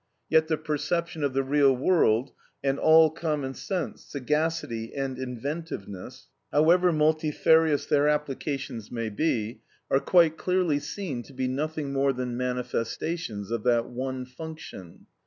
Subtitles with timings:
[0.31, 2.31] Yet the perception of the real world,
[2.63, 9.61] and all common sense, sagacity, and inventiveness, however multifarious their applications may be,
[9.91, 15.05] are quite clearly seen to be nothing more than manifestations of that one function.